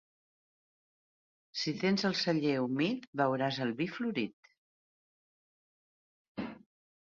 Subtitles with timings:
[1.63, 4.51] Si tens el celler humit beuràs el vi florit.